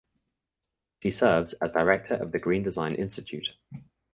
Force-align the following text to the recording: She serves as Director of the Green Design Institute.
She 1.03 1.11
serves 1.11 1.53
as 1.53 1.73
Director 1.73 2.15
of 2.15 2.31
the 2.31 2.39
Green 2.39 2.63
Design 2.63 2.95
Institute. 2.95 3.49